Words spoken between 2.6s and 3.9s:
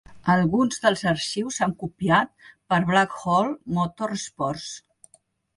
per Blackhole